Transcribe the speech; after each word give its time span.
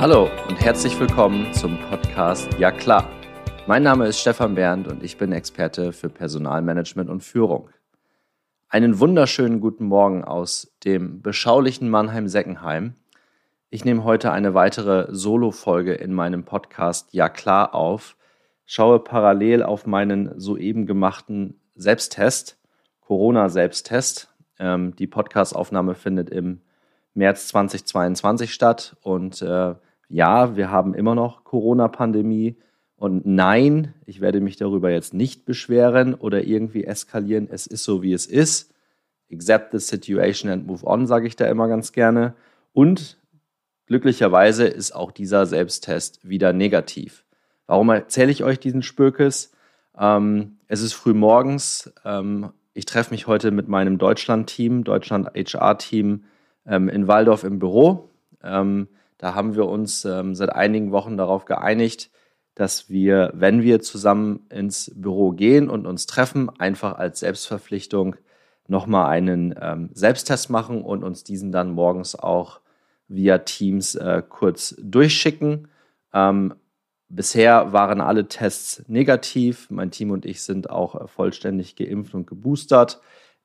Hallo 0.00 0.30
und 0.48 0.60
herzlich 0.60 1.00
willkommen 1.00 1.52
zum 1.52 1.76
Podcast 1.90 2.48
Ja 2.56 2.70
klar. 2.70 3.10
Mein 3.66 3.82
Name 3.82 4.06
ist 4.06 4.20
Stefan 4.20 4.54
Berndt 4.54 4.86
und 4.86 5.02
ich 5.02 5.18
bin 5.18 5.32
Experte 5.32 5.92
für 5.92 6.08
Personalmanagement 6.08 7.10
und 7.10 7.24
Führung. 7.24 7.70
Einen 8.68 9.00
wunderschönen 9.00 9.60
guten 9.60 9.86
Morgen 9.86 10.22
aus 10.22 10.72
dem 10.84 11.20
beschaulichen 11.20 11.90
Mannheim-Seckenheim. 11.90 12.94
Ich 13.70 13.84
nehme 13.84 14.04
heute 14.04 14.30
eine 14.30 14.54
weitere 14.54 15.08
Solo-Folge 15.12 15.94
in 15.94 16.12
meinem 16.12 16.44
Podcast 16.44 17.12
Ja 17.12 17.28
klar 17.28 17.74
auf, 17.74 18.16
schaue 18.66 19.00
parallel 19.00 19.64
auf 19.64 19.84
meinen 19.84 20.38
soeben 20.38 20.86
gemachten 20.86 21.60
Selbsttest, 21.74 22.56
Corona-Selbsttest. 23.00 24.32
Ähm, 24.60 24.94
die 24.94 25.08
Podcastaufnahme 25.08 25.96
findet 25.96 26.30
im 26.30 26.60
März 27.14 27.48
2022 27.48 28.54
statt 28.54 28.96
und 29.02 29.42
äh, 29.42 29.74
ja, 30.08 30.56
wir 30.56 30.70
haben 30.70 30.94
immer 30.94 31.14
noch 31.14 31.44
Corona-Pandemie. 31.44 32.56
Und 32.96 33.26
nein, 33.26 33.94
ich 34.06 34.20
werde 34.20 34.40
mich 34.40 34.56
darüber 34.56 34.90
jetzt 34.90 35.14
nicht 35.14 35.44
beschweren 35.44 36.14
oder 36.14 36.44
irgendwie 36.44 36.84
eskalieren. 36.84 37.48
Es 37.50 37.66
ist 37.66 37.84
so, 37.84 38.02
wie 38.02 38.12
es 38.12 38.26
ist. 38.26 38.74
Accept 39.30 39.72
the 39.72 39.78
situation 39.78 40.50
and 40.50 40.66
move 40.66 40.84
on, 40.84 41.06
sage 41.06 41.26
ich 41.26 41.36
da 41.36 41.46
immer 41.46 41.68
ganz 41.68 41.92
gerne. 41.92 42.34
Und 42.72 43.18
glücklicherweise 43.86 44.66
ist 44.66 44.92
auch 44.92 45.12
dieser 45.12 45.46
Selbsttest 45.46 46.26
wieder 46.28 46.52
negativ. 46.52 47.24
Warum 47.66 47.90
erzähle 47.90 48.32
ich 48.32 48.42
euch 48.42 48.58
diesen 48.58 48.82
Spökes? 48.82 49.52
Ähm, 49.96 50.58
es 50.66 50.80
ist 50.80 50.94
früh 50.94 51.12
morgens. 51.12 51.92
Ähm, 52.04 52.50
ich 52.72 52.86
treffe 52.86 53.10
mich 53.10 53.26
heute 53.26 53.50
mit 53.50 53.68
meinem 53.68 53.98
Deutschland-Team, 53.98 54.84
Deutschland-HR-Team 54.84 56.24
ähm, 56.66 56.88
in 56.88 57.06
Waldorf 57.06 57.44
im 57.44 57.58
Büro. 57.58 58.10
Da 59.18 59.34
haben 59.34 59.56
wir 59.56 59.66
uns 59.66 60.04
ähm, 60.04 60.34
seit 60.34 60.50
einigen 60.50 60.92
Wochen 60.92 61.16
darauf 61.16 61.44
geeinigt, 61.44 62.10
dass 62.54 62.88
wir, 62.88 63.32
wenn 63.34 63.62
wir 63.62 63.80
zusammen 63.80 64.46
ins 64.48 64.90
Büro 64.94 65.32
gehen 65.32 65.68
und 65.68 65.86
uns 65.86 66.06
treffen, 66.06 66.50
einfach 66.58 66.96
als 66.96 67.20
Selbstverpflichtung 67.20 68.16
nochmal 68.66 69.10
einen 69.10 69.54
ähm, 69.60 69.90
Selbsttest 69.92 70.50
machen 70.50 70.82
und 70.82 71.02
uns 71.02 71.24
diesen 71.24 71.52
dann 71.52 71.70
morgens 71.70 72.16
auch 72.16 72.60
via 73.08 73.38
Teams 73.38 73.94
äh, 73.94 74.22
kurz 74.28 74.76
durchschicken. 74.80 75.68
Ähm, 76.12 76.54
bisher 77.08 77.72
waren 77.72 78.00
alle 78.00 78.28
Tests 78.28 78.84
negativ. 78.88 79.70
Mein 79.70 79.90
Team 79.90 80.10
und 80.10 80.26
ich 80.26 80.42
sind 80.42 80.70
auch 80.70 80.94
äh, 81.00 81.08
vollständig 81.08 81.76
geimpft 81.76 82.14
und 82.14 82.26
geboostert 82.26 83.00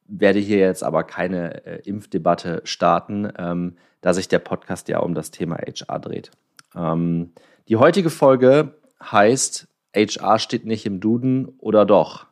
werde 0.08 0.40
hier 0.40 0.58
jetzt 0.58 0.84
aber 0.84 1.04
keine 1.04 1.66
äh, 1.66 1.82
Impfdebatte 1.84 2.62
starten, 2.66 3.32
ähm, 3.38 3.78
da 4.02 4.14
sich 4.14 4.28
der 4.28 4.40
Podcast 4.40 4.88
ja 4.90 5.00
um 5.00 5.16
das 5.16 5.32
Thema 5.32 5.58
HR 5.58 6.00
dreht. 6.00 6.32
Ähm, 6.76 7.32
die 7.70 7.78
heutige 7.78 8.10
Folge 8.10 8.76
heißt 9.02 9.68
HR 9.96 10.40
steht 10.40 10.66
nicht 10.66 10.86
im 10.86 11.00
Duden 11.00 11.50
oder 11.60 11.86
doch. 11.86 12.28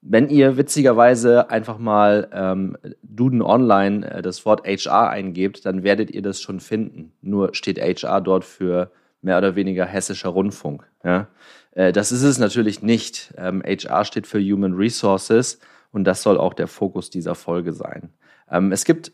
Wenn 0.00 0.28
ihr 0.28 0.56
witzigerweise 0.56 1.50
einfach 1.50 1.78
mal 1.78 2.28
ähm, 2.32 2.76
Duden 3.02 3.42
Online 3.42 4.08
äh, 4.08 4.22
das 4.22 4.44
Wort 4.46 4.66
HR 4.66 5.10
eingebt, 5.10 5.66
dann 5.66 5.82
werdet 5.82 6.10
ihr 6.10 6.22
das 6.22 6.40
schon 6.40 6.60
finden. 6.60 7.12
Nur 7.22 7.54
steht 7.54 7.80
HR 7.80 8.20
dort 8.20 8.44
für 8.44 8.90
mehr 9.20 9.38
oder 9.38 9.56
weniger 9.56 9.84
hessischer 9.84 10.28
Rundfunk. 10.28 10.88
Ja? 11.04 11.28
Äh, 11.72 11.92
das 11.92 12.12
ist 12.12 12.22
es 12.22 12.38
natürlich 12.38 12.82
nicht. 12.82 13.34
Ähm, 13.36 13.62
HR 13.64 14.04
steht 14.04 14.26
für 14.26 14.40
Human 14.40 14.74
Resources 14.74 15.58
und 15.96 16.04
das 16.04 16.22
soll 16.22 16.36
auch 16.36 16.52
der 16.52 16.68
Fokus 16.68 17.08
dieser 17.08 17.34
Folge 17.34 17.72
sein. 17.72 18.10
Ähm, 18.50 18.70
es 18.70 18.84
gibt 18.84 19.12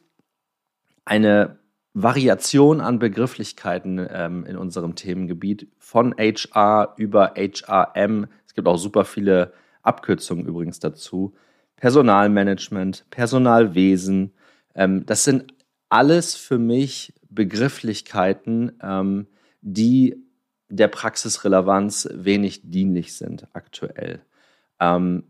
eine 1.05 1.61
Variation 1.95 2.81
an 2.81 2.99
Begrifflichkeiten 2.99 4.05
ähm, 4.11 4.45
in 4.47 4.57
unserem 4.57 4.97
Themengebiet 4.97 5.69
von 5.79 6.13
HR 6.19 6.95
über 6.97 7.35
HRM. 7.37 8.27
Es 8.49 8.55
gibt 8.55 8.67
auch 8.67 8.79
super 8.79 9.05
viele 9.05 9.53
Abkürzungen 9.83 10.45
übrigens 10.45 10.81
dazu. 10.81 11.35
Personalmanagement, 11.77 13.07
Personalwesen. 13.11 14.33
Ähm, 14.75 15.07
das 15.07 15.23
sind 15.23 15.55
alles 15.89 16.35
für 16.35 16.59
mich 16.59 17.15
Begrifflichkeiten, 17.31 18.73
ähm, 18.83 19.29
die 19.61 20.21
der 20.69 20.89
Praxisrelevanz 20.89 22.09
wenig 22.13 22.63
dienlich 22.65 23.15
sind 23.15 23.47
aktuell. 23.53 24.23
Ähm, 24.81 25.23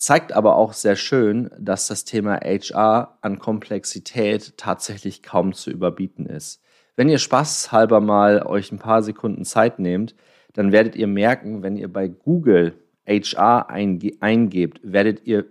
zeigt 0.00 0.32
aber 0.32 0.56
auch 0.56 0.72
sehr 0.72 0.96
schön, 0.96 1.50
dass 1.58 1.86
das 1.86 2.04
Thema 2.04 2.40
HR 2.40 3.18
an 3.20 3.38
Komplexität 3.38 4.56
tatsächlich 4.56 5.22
kaum 5.22 5.52
zu 5.52 5.70
überbieten 5.70 6.24
ist. 6.24 6.62
Wenn 6.96 7.10
ihr 7.10 7.18
spaßhalber 7.18 8.00
mal 8.00 8.42
euch 8.42 8.72
ein 8.72 8.78
paar 8.78 9.02
Sekunden 9.02 9.44
Zeit 9.44 9.78
nehmt, 9.78 10.14
dann 10.54 10.72
werdet 10.72 10.96
ihr 10.96 11.06
merken, 11.06 11.62
wenn 11.62 11.76
ihr 11.76 11.92
bei 11.92 12.08
Google 12.08 12.74
HR 13.06 13.68
einge 13.68 14.12
eingebt, 14.20 14.80
werdet 14.82 15.26
ihr 15.26 15.44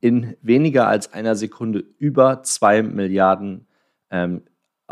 in 0.00 0.36
weniger 0.42 0.88
als 0.88 1.12
einer 1.12 1.36
Sekunde 1.36 1.84
über 1.98 2.42
zwei 2.42 2.82
Milliarden 2.82 3.68
ähm, 4.10 4.42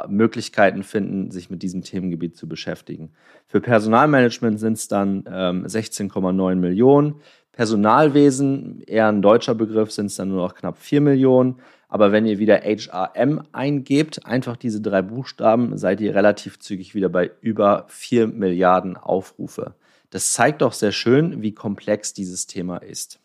Möglichkeiten 0.09 0.85
finden, 0.85 1.31
sich 1.31 1.51
mit 1.51 1.63
diesem 1.63 1.83
Themengebiet 1.83 2.37
zu 2.37 2.49
beschäftigen. 2.49 3.13
Für 3.47 3.61
Personalmanagement 3.61 4.59
sind 4.59 4.75
es 4.75 4.89
dann 4.89 5.25
ähm, 5.27 5.67
16,9 5.67 6.55
Millionen. 6.57 7.17
Personalwesen, 7.53 8.83
eher 8.87 9.09
ein 9.09 9.23
deutscher 9.23 9.55
Begriff, 9.55 9.93
sind 9.93 10.07
es 10.07 10.17
dann 10.17 10.29
nur 10.29 10.47
noch 10.47 10.55
knapp 10.55 10.79
4 10.79 11.01
Millionen. 11.03 11.61
Aber 11.89 12.11
wenn 12.11 12.25
ihr 12.25 12.39
wieder 12.39 12.63
HRM 12.63 13.43
eingebt, 13.53 14.25
einfach 14.25 14.57
diese 14.57 14.81
drei 14.81 15.03
Buchstaben, 15.03 15.77
seid 15.77 16.01
ihr 16.01 16.15
relativ 16.15 16.59
zügig 16.59 16.95
wieder 16.95 17.11
bei 17.11 17.31
über 17.43 17.85
4 17.89 18.29
Milliarden 18.29 18.97
Aufrufe. 18.97 19.75
Das 20.09 20.33
zeigt 20.33 20.63
doch 20.63 20.73
sehr 20.73 20.93
schön, 20.93 21.43
wie 21.43 21.53
komplex 21.53 22.15
dieses 22.15 22.47
Thema 22.47 22.79
ist. 22.79 23.21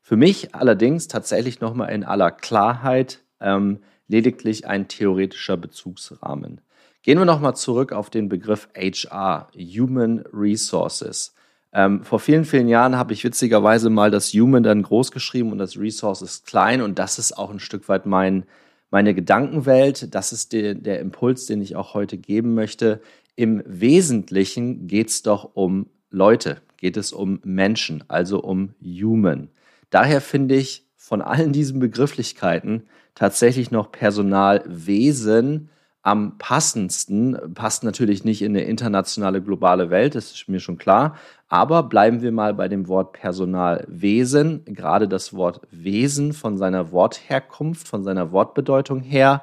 Für 0.00 0.16
mich 0.16 0.54
allerdings 0.54 1.08
tatsächlich 1.08 1.60
nochmal 1.60 1.90
in 1.90 2.04
aller 2.04 2.30
Klarheit 2.30 3.20
ähm, 3.40 3.80
lediglich 4.06 4.66
ein 4.66 4.88
theoretischer 4.88 5.56
Bezugsrahmen. 5.56 6.60
Gehen 7.02 7.18
wir 7.18 7.24
nochmal 7.24 7.56
zurück 7.56 7.92
auf 7.92 8.10
den 8.10 8.28
Begriff 8.28 8.68
HR, 8.76 9.48
Human 9.54 10.24
Resources. 10.32 11.34
Ähm, 11.78 12.02
vor 12.02 12.18
vielen, 12.18 12.44
vielen 12.44 12.66
Jahren 12.66 12.96
habe 12.96 13.12
ich 13.12 13.22
witzigerweise 13.22 13.88
mal 13.88 14.10
das 14.10 14.32
Human 14.32 14.64
dann 14.64 14.82
groß 14.82 15.12
geschrieben 15.12 15.52
und 15.52 15.58
das 15.58 15.78
Resource 15.78 16.22
ist 16.22 16.44
klein 16.44 16.82
und 16.82 16.98
das 16.98 17.20
ist 17.20 17.38
auch 17.38 17.50
ein 17.50 17.60
Stück 17.60 17.88
weit 17.88 18.04
mein, 18.04 18.46
meine 18.90 19.14
Gedankenwelt. 19.14 20.12
Das 20.12 20.32
ist 20.32 20.52
der, 20.52 20.74
der 20.74 20.98
Impuls, 20.98 21.46
den 21.46 21.62
ich 21.62 21.76
auch 21.76 21.94
heute 21.94 22.18
geben 22.18 22.54
möchte. 22.54 23.00
Im 23.36 23.62
Wesentlichen 23.64 24.88
geht 24.88 25.10
es 25.10 25.22
doch 25.22 25.50
um 25.54 25.86
Leute, 26.10 26.60
geht 26.78 26.96
es 26.96 27.12
um 27.12 27.38
Menschen, 27.44 28.02
also 28.08 28.40
um 28.40 28.74
Human. 28.82 29.46
Daher 29.90 30.20
finde 30.20 30.56
ich 30.56 30.84
von 30.96 31.22
allen 31.22 31.52
diesen 31.52 31.78
Begrifflichkeiten 31.78 32.88
tatsächlich 33.14 33.70
noch 33.70 33.92
Personalwesen 33.92 35.68
am 36.02 36.38
passendsten. 36.38 37.36
Passt 37.54 37.84
natürlich 37.84 38.24
nicht 38.24 38.42
in 38.42 38.56
eine 38.56 38.64
internationale, 38.64 39.42
globale 39.42 39.90
Welt, 39.90 40.14
das 40.14 40.32
ist 40.32 40.48
mir 40.48 40.60
schon 40.60 40.78
klar. 40.78 41.16
Aber 41.48 41.82
bleiben 41.82 42.22
wir 42.22 42.32
mal 42.32 42.54
bei 42.54 42.68
dem 42.68 42.88
Wort 42.88 43.12
Personalwesen. 43.12 44.64
Gerade 44.66 45.08
das 45.08 45.34
Wort 45.34 45.60
Wesen 45.70 46.32
von 46.32 46.56
seiner 46.56 46.92
Wortherkunft, 46.92 47.88
von 47.88 48.04
seiner 48.04 48.32
Wortbedeutung 48.32 49.00
her. 49.00 49.42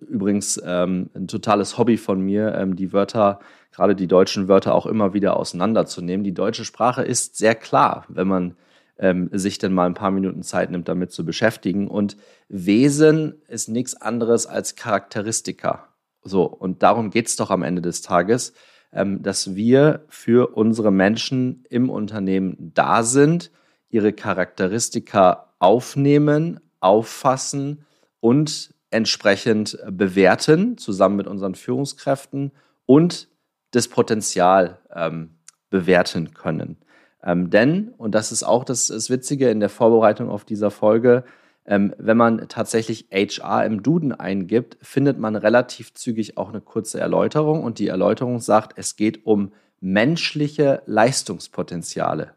Übrigens 0.00 0.60
ähm, 0.64 1.10
ein 1.14 1.28
totales 1.28 1.76
Hobby 1.76 1.96
von 1.96 2.20
mir, 2.20 2.54
ähm, 2.54 2.74
die 2.74 2.92
Wörter, 2.92 3.40
gerade 3.72 3.94
die 3.94 4.06
deutschen 4.06 4.48
Wörter 4.48 4.74
auch 4.74 4.86
immer 4.86 5.12
wieder 5.12 5.36
auseinanderzunehmen. 5.36 6.24
Die 6.24 6.32
deutsche 6.32 6.64
Sprache 6.64 7.02
ist 7.02 7.36
sehr 7.36 7.54
klar, 7.54 8.04
wenn 8.08 8.28
man 8.28 8.56
ähm, 8.98 9.28
sich 9.32 9.58
dann 9.58 9.72
mal 9.72 9.86
ein 9.86 9.94
paar 9.94 10.10
Minuten 10.10 10.42
Zeit 10.42 10.70
nimmt, 10.70 10.88
damit 10.88 11.12
zu 11.12 11.24
beschäftigen. 11.24 11.88
Und 11.88 12.16
Wesen 12.48 13.42
ist 13.48 13.68
nichts 13.68 13.94
anderes 13.94 14.46
als 14.46 14.76
Charakteristika. 14.76 15.88
So, 16.22 16.44
und 16.44 16.82
darum 16.82 17.10
geht 17.10 17.26
es 17.26 17.36
doch 17.36 17.50
am 17.50 17.62
Ende 17.62 17.82
des 17.82 18.02
Tages, 18.02 18.54
ähm, 18.92 19.22
dass 19.22 19.54
wir 19.54 20.04
für 20.08 20.56
unsere 20.56 20.90
Menschen 20.90 21.64
im 21.68 21.90
Unternehmen 21.90 22.72
da 22.74 23.02
sind, 23.02 23.50
ihre 23.90 24.12
Charakteristika 24.12 25.54
aufnehmen, 25.58 26.60
auffassen 26.80 27.84
und 28.20 28.74
entsprechend 28.90 29.78
bewerten, 29.90 30.78
zusammen 30.78 31.16
mit 31.16 31.26
unseren 31.26 31.54
Führungskräften 31.54 32.52
und 32.86 33.28
das 33.72 33.88
Potenzial 33.88 34.78
ähm, 34.94 35.38
bewerten 35.68 36.32
können. 36.32 36.76
Ähm, 37.24 37.50
denn, 37.50 37.88
und 37.96 38.14
das 38.14 38.32
ist 38.32 38.42
auch 38.42 38.64
das, 38.64 38.88
das 38.88 39.08
Witzige 39.08 39.50
in 39.50 39.60
der 39.60 39.70
Vorbereitung 39.70 40.28
auf 40.28 40.44
dieser 40.44 40.70
Folge, 40.70 41.24
ähm, 41.66 41.94
wenn 41.96 42.18
man 42.18 42.48
tatsächlich 42.48 43.08
HR 43.10 43.64
im 43.64 43.82
Duden 43.82 44.12
eingibt, 44.12 44.76
findet 44.82 45.18
man 45.18 45.34
relativ 45.34 45.94
zügig 45.94 46.36
auch 46.36 46.50
eine 46.50 46.60
kurze 46.60 47.00
Erläuterung 47.00 47.64
und 47.64 47.78
die 47.78 47.88
Erläuterung 47.88 48.40
sagt, 48.40 48.76
es 48.76 48.96
geht 48.96 49.24
um 49.24 49.52
menschliche 49.80 50.82
Leistungspotenziale. 50.84 52.34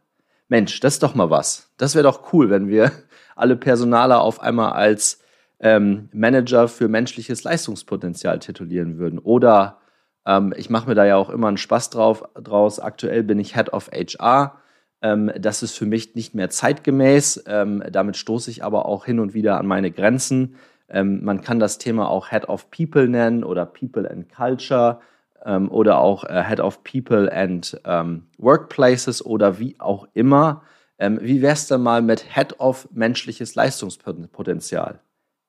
Mensch, 0.48 0.80
das 0.80 0.94
ist 0.96 1.04
doch 1.04 1.16
mal 1.16 1.30
was. 1.30 1.70
Das 1.78 1.94
wäre 1.94 2.04
doch 2.04 2.32
cool, 2.32 2.50
wenn 2.50 2.70
wir 2.70 2.92
alle 3.36 3.58
Personaler 3.58 4.22
auf 4.22 4.40
einmal 4.40 4.72
als 4.72 5.20
ähm, 5.60 6.08
Manager 6.14 6.70
für 6.70 6.88
menschliches 6.88 7.44
Leistungspotenzial 7.44 8.40
titulieren 8.40 8.98
würden 8.98 9.20
oder 9.20 9.80
Ähm, 10.28 10.54
ich 10.58 10.70
mache 10.70 10.90
mir 10.90 10.96
da 10.96 11.06
ja 11.06 11.16
auch 11.16 11.30
immer 11.30 11.48
einen 11.48 11.58
Spaß 11.58 11.90
drauf, 11.90 12.24
draus. 12.36 12.80
Aktuell 12.82 13.24
bin 13.24 13.40
ich 13.40 13.56
Head 13.56 13.72
of 13.72 13.90
HR. 13.92 14.60
Ähm, 15.02 15.32
das 15.38 15.64
ist 15.64 15.78
für 15.78 15.86
mich 15.86 16.16
nicht 16.16 16.34
mehr 16.34 16.50
zeitgemäß. 16.50 17.44
Ähm, 17.48 17.84
damit 17.92 18.18
stoße 18.18 18.50
ich 18.52 18.64
aber 18.64 18.86
auch 18.86 19.06
hin 19.06 19.20
und 19.20 19.34
wieder 19.34 19.58
an 19.58 19.68
meine 19.68 19.92
Grenzen. 19.92 20.56
Ähm, 20.90 21.24
man 21.24 21.42
kann 21.42 21.60
das 21.60 21.78
Thema 21.78 22.10
auch 22.10 22.30
Head 22.30 22.50
of 22.50 22.72
People 22.72 23.08
nennen 23.08 23.44
oder 23.44 23.66
People 23.66 24.10
and 24.10 24.34
Culture 24.34 25.00
ähm, 25.46 25.70
oder 25.70 26.00
auch 26.00 26.24
äh, 26.24 26.44
Head 26.44 26.60
of 26.60 26.84
People 26.84 27.32
and 27.32 27.80
ähm, 27.86 28.28
Workplaces 28.38 29.26
oder 29.26 29.60
wie 29.60 29.80
auch 29.80 30.08
immer. 30.14 30.64
Ähm, 31.00 31.20
wie 31.22 31.42
wär's 31.42 31.68
denn 31.68 31.82
mal 31.82 32.02
mit 32.02 32.36
Head 32.36 32.60
of 32.60 32.88
menschliches 32.92 33.56
Leistungspotenzial? 33.56 35.00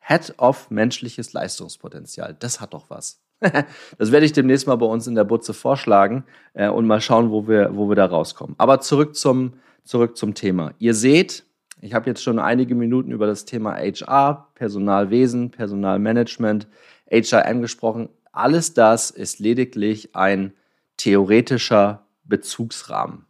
Head 0.00 0.34
of 0.38 0.70
menschliches 0.70 1.32
Leistungspotenzial. 1.32 2.36
Das 2.38 2.60
hat 2.60 2.74
doch 2.74 2.90
was. 2.90 3.20
das 3.98 4.12
werde 4.12 4.26
ich 4.26 4.32
demnächst 4.32 4.66
mal 4.66 4.76
bei 4.76 4.86
uns 4.86 5.06
in 5.06 5.14
der 5.14 5.24
Butze 5.24 5.54
vorschlagen 5.54 6.24
äh, 6.54 6.68
und 6.68 6.86
mal 6.86 7.00
schauen, 7.00 7.30
wo 7.30 7.46
wir, 7.46 7.70
wo 7.74 7.88
wir 7.88 7.96
da 7.96 8.06
rauskommen. 8.06 8.54
Aber 8.58 8.80
zurück 8.80 9.14
zum, 9.14 9.54
zurück 9.84 10.16
zum 10.16 10.34
Thema. 10.34 10.72
Ihr 10.78 10.94
seht, 10.94 11.44
ich 11.80 11.94
habe 11.94 12.10
jetzt 12.10 12.22
schon 12.22 12.38
einige 12.38 12.74
Minuten 12.74 13.12
über 13.12 13.26
das 13.26 13.44
Thema 13.44 13.76
HR, 13.76 14.48
Personalwesen, 14.54 15.50
Personalmanagement, 15.50 16.66
HRM 17.10 17.62
gesprochen. 17.62 18.08
Alles 18.32 18.74
das 18.74 19.10
ist 19.10 19.38
lediglich 19.38 20.14
ein 20.16 20.52
theoretischer 20.96 22.06
Bezugsrahmen. 22.24 23.26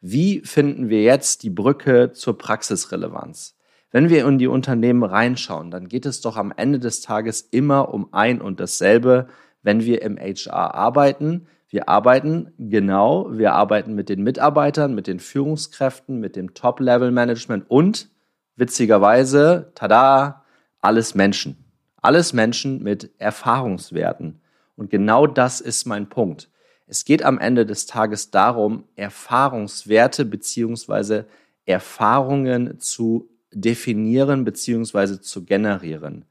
Wie 0.00 0.40
finden 0.40 0.88
wir 0.88 1.02
jetzt 1.02 1.42
die 1.42 1.50
Brücke 1.50 2.12
zur 2.12 2.38
Praxisrelevanz? 2.38 3.56
Wenn 3.90 4.10
wir 4.10 4.26
in 4.26 4.38
die 4.38 4.46
Unternehmen 4.46 5.02
reinschauen, 5.02 5.70
dann 5.70 5.88
geht 5.88 6.06
es 6.06 6.20
doch 6.20 6.36
am 6.36 6.52
Ende 6.54 6.78
des 6.78 7.00
Tages 7.00 7.40
immer 7.40 7.94
um 7.94 8.12
ein 8.12 8.40
und 8.40 8.60
dasselbe, 8.60 9.28
wenn 9.66 9.84
wir 9.84 10.00
im 10.02 10.16
HR 10.16 10.76
arbeiten. 10.76 11.48
Wir 11.68 11.88
arbeiten 11.88 12.52
genau, 12.56 13.26
wir 13.32 13.52
arbeiten 13.54 13.96
mit 13.96 14.08
den 14.08 14.22
Mitarbeitern, 14.22 14.94
mit 14.94 15.08
den 15.08 15.18
Führungskräften, 15.18 16.20
mit 16.20 16.36
dem 16.36 16.54
Top-Level-Management 16.54 17.68
und 17.68 18.08
witzigerweise, 18.54 19.72
tada, 19.74 20.44
alles 20.80 21.16
Menschen. 21.16 21.64
Alles 22.00 22.32
Menschen 22.32 22.80
mit 22.80 23.10
Erfahrungswerten. 23.18 24.40
Und 24.76 24.88
genau 24.88 25.26
das 25.26 25.60
ist 25.60 25.84
mein 25.84 26.08
Punkt. 26.08 26.48
Es 26.86 27.04
geht 27.04 27.24
am 27.24 27.40
Ende 27.40 27.66
des 27.66 27.86
Tages 27.86 28.30
darum, 28.30 28.84
Erfahrungswerte 28.94 30.24
beziehungsweise 30.24 31.26
Erfahrungen 31.64 32.78
zu 32.78 33.28
definieren 33.52 34.44
beziehungsweise 34.44 35.20
zu 35.20 35.44
generieren. 35.44 36.24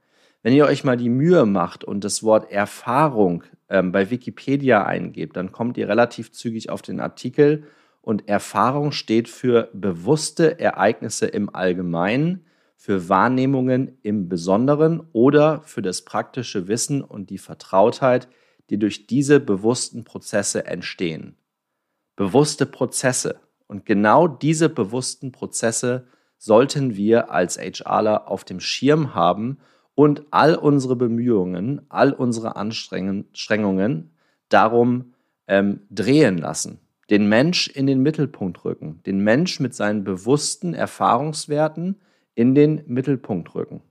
Wenn 0.45 0.53
ihr 0.53 0.67
euch 0.67 0.83
mal 0.83 0.95
die 0.95 1.09
Mühe 1.09 1.47
macht 1.47 1.83
und 1.83 2.03
das 2.03 2.21
Wort 2.21 2.51
Erfahrung 2.51 3.43
ähm, 3.67 3.91
bei 3.91 4.11
Wikipedia 4.11 4.85
eingebt, 4.85 5.37
dann 5.37 5.51
kommt 5.51 5.75
ihr 5.75 5.89
relativ 5.89 6.31
zügig 6.33 6.69
auf 6.69 6.83
den 6.83 6.99
Artikel 6.99 7.63
und 8.01 8.29
Erfahrung 8.29 8.91
steht 8.91 9.27
für 9.27 9.71
bewusste 9.73 10.59
Ereignisse 10.59 11.25
im 11.25 11.49
Allgemeinen, 11.55 12.45
für 12.75 13.09
Wahrnehmungen 13.09 13.97
im 14.03 14.29
Besonderen 14.29 15.01
oder 15.13 15.63
für 15.63 15.81
das 15.81 16.03
praktische 16.03 16.67
Wissen 16.67 17.01
und 17.01 17.31
die 17.31 17.39
Vertrautheit, 17.39 18.27
die 18.69 18.77
durch 18.77 19.07
diese 19.07 19.39
bewussten 19.39 20.03
Prozesse 20.03 20.67
entstehen. 20.67 21.37
Bewusste 22.15 22.67
Prozesse. 22.67 23.39
Und 23.65 23.87
genau 23.87 24.27
diese 24.27 24.69
bewussten 24.69 25.31
Prozesse 25.31 26.05
sollten 26.37 26.95
wir 26.95 27.31
als 27.31 27.57
HRler 27.57 28.29
auf 28.29 28.43
dem 28.43 28.59
Schirm 28.59 29.15
haben 29.15 29.57
und 29.95 30.25
all 30.31 30.55
unsere 30.55 30.95
Bemühungen, 30.95 31.81
all 31.89 32.13
unsere 32.13 32.55
Anstrengungen 32.57 34.11
darum 34.49 35.13
ähm, 35.47 35.81
drehen 35.89 36.37
lassen. 36.37 36.79
Den 37.09 37.27
Mensch 37.29 37.67
in 37.67 37.87
den 37.87 38.01
Mittelpunkt 38.01 38.65
rücken, 38.65 39.01
den 39.05 39.19
Mensch 39.19 39.59
mit 39.59 39.73
seinen 39.73 40.03
bewussten 40.03 40.73
Erfahrungswerten 40.73 41.99
in 42.33 42.55
den 42.55 42.83
Mittelpunkt 42.87 43.55
rücken. 43.55 43.81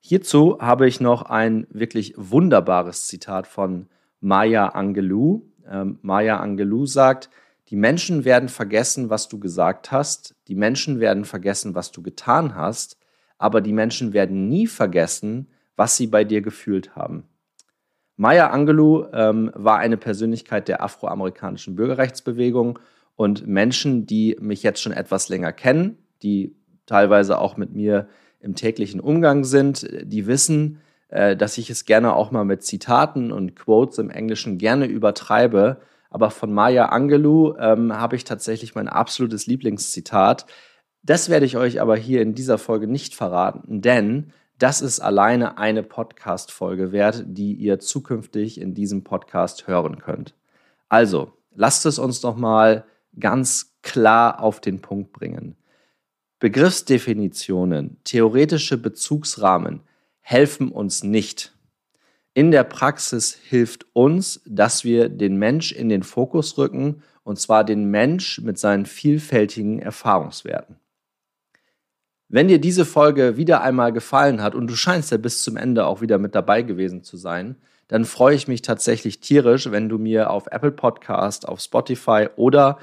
Hierzu 0.00 0.58
habe 0.60 0.86
ich 0.86 1.00
noch 1.00 1.22
ein 1.22 1.66
wirklich 1.70 2.14
wunderbares 2.16 3.06
Zitat 3.06 3.46
von 3.46 3.86
Maya 4.20 4.68
Angelou. 4.68 5.42
Ähm, 5.66 5.98
Maya 6.02 6.40
Angelou 6.40 6.84
sagt, 6.84 7.30
die 7.68 7.76
Menschen 7.76 8.26
werden 8.26 8.50
vergessen, 8.50 9.08
was 9.08 9.28
du 9.28 9.38
gesagt 9.38 9.90
hast, 9.90 10.34
die 10.48 10.54
Menschen 10.54 11.00
werden 11.00 11.24
vergessen, 11.24 11.74
was 11.74 11.92
du 11.92 12.02
getan 12.02 12.54
hast, 12.54 12.98
aber 13.38 13.60
die 13.60 13.72
Menschen 13.72 14.12
werden 14.12 14.48
nie 14.48 14.66
vergessen, 14.66 15.48
was 15.76 15.96
sie 15.96 16.06
bei 16.06 16.24
dir 16.24 16.40
gefühlt 16.40 16.94
haben. 16.96 17.24
Maya 18.16 18.48
Angelou 18.50 19.06
ähm, 19.12 19.50
war 19.54 19.78
eine 19.78 19.96
Persönlichkeit 19.96 20.68
der 20.68 20.82
afroamerikanischen 20.82 21.74
Bürgerrechtsbewegung 21.74 22.78
und 23.16 23.46
Menschen, 23.46 24.06
die 24.06 24.36
mich 24.40 24.62
jetzt 24.62 24.80
schon 24.80 24.92
etwas 24.92 25.28
länger 25.28 25.52
kennen, 25.52 25.98
die 26.22 26.54
teilweise 26.86 27.38
auch 27.38 27.56
mit 27.56 27.74
mir 27.74 28.08
im 28.40 28.54
täglichen 28.54 29.00
Umgang 29.00 29.44
sind, 29.44 29.88
die 30.02 30.26
wissen, 30.26 30.80
äh, 31.08 31.36
dass 31.36 31.58
ich 31.58 31.70
es 31.70 31.86
gerne 31.86 32.14
auch 32.14 32.30
mal 32.30 32.44
mit 32.44 32.62
Zitaten 32.62 33.32
und 33.32 33.56
Quotes 33.56 33.98
im 33.98 34.10
Englischen 34.10 34.58
gerne 34.58 34.86
übertreibe. 34.86 35.80
Aber 36.10 36.30
von 36.30 36.52
Maya 36.52 36.86
Angelou 36.86 37.56
ähm, 37.58 37.92
habe 37.92 38.16
ich 38.16 38.24
tatsächlich 38.24 38.74
mein 38.74 38.88
absolutes 38.88 39.46
Lieblingszitat. 39.46 40.46
Das 41.06 41.28
werde 41.28 41.44
ich 41.44 41.58
euch 41.58 41.82
aber 41.82 41.96
hier 41.96 42.22
in 42.22 42.34
dieser 42.34 42.56
Folge 42.56 42.86
nicht 42.86 43.14
verraten, 43.14 43.82
denn 43.82 44.32
das 44.58 44.80
ist 44.80 45.00
alleine 45.00 45.58
eine 45.58 45.82
Podcast-Folge 45.82 46.92
wert, 46.92 47.24
die 47.26 47.52
ihr 47.52 47.78
zukünftig 47.78 48.58
in 48.58 48.72
diesem 48.72 49.04
Podcast 49.04 49.66
hören 49.66 49.98
könnt. 49.98 50.34
Also, 50.88 51.32
lasst 51.54 51.84
es 51.84 51.98
uns 51.98 52.22
doch 52.22 52.36
mal 52.36 52.86
ganz 53.20 53.76
klar 53.82 54.40
auf 54.40 54.60
den 54.60 54.80
Punkt 54.80 55.12
bringen. 55.12 55.56
Begriffsdefinitionen, 56.38 57.98
theoretische 58.04 58.78
Bezugsrahmen 58.78 59.82
helfen 60.20 60.72
uns 60.72 61.04
nicht. 61.04 61.54
In 62.32 62.50
der 62.50 62.64
Praxis 62.64 63.34
hilft 63.34 63.86
uns, 63.92 64.40
dass 64.46 64.84
wir 64.84 65.10
den 65.10 65.36
Mensch 65.36 65.70
in 65.70 65.90
den 65.90 66.02
Fokus 66.02 66.56
rücken, 66.56 67.02
und 67.24 67.38
zwar 67.38 67.62
den 67.62 67.90
Mensch 67.90 68.40
mit 68.40 68.58
seinen 68.58 68.86
vielfältigen 68.86 69.80
Erfahrungswerten. 69.80 70.76
Wenn 72.28 72.48
dir 72.48 72.58
diese 72.58 72.84
Folge 72.84 73.36
wieder 73.36 73.60
einmal 73.60 73.92
gefallen 73.92 74.42
hat 74.42 74.54
und 74.54 74.66
du 74.68 74.74
scheinst 74.74 75.10
ja 75.10 75.18
bis 75.18 75.42
zum 75.42 75.56
Ende 75.56 75.86
auch 75.86 76.00
wieder 76.00 76.18
mit 76.18 76.34
dabei 76.34 76.62
gewesen 76.62 77.02
zu 77.02 77.16
sein, 77.16 77.56
dann 77.88 78.04
freue 78.04 78.34
ich 78.34 78.48
mich 78.48 78.62
tatsächlich 78.62 79.20
tierisch, 79.20 79.70
wenn 79.70 79.88
du 79.88 79.98
mir 79.98 80.30
auf 80.30 80.46
Apple 80.50 80.72
Podcast, 80.72 81.46
auf 81.46 81.60
Spotify 81.60 82.28
oder 82.36 82.78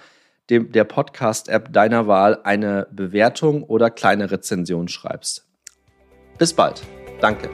dem, 0.50 0.72
der 0.72 0.84
Podcast-App 0.84 1.74
deiner 1.74 2.08
Wahl 2.08 2.40
eine 2.44 2.88
Bewertung 2.92 3.64
oder 3.64 3.90
kleine 3.90 4.32
Rezension 4.32 4.88
schreibst. 4.88 5.48
Bis 6.38 6.54
bald. 6.54 6.82
Danke. 7.20 7.50